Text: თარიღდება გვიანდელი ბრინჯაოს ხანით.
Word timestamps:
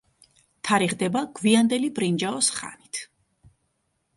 თარიღდება 0.69 1.21
გვიანდელი 1.39 1.91
ბრინჯაოს 1.99 2.51
ხანით. 2.57 3.03